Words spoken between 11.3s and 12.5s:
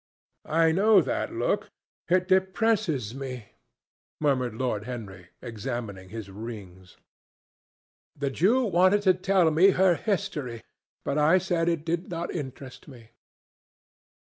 said it did not